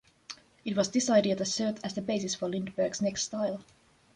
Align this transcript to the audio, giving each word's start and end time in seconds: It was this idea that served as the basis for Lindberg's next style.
It 0.65 0.75
was 0.75 0.89
this 0.89 1.11
idea 1.11 1.35
that 1.35 1.45
served 1.45 1.77
as 1.83 1.93
the 1.93 2.01
basis 2.01 2.33
for 2.33 2.49
Lindberg's 2.49 3.03
next 3.03 3.21
style. 3.21 3.63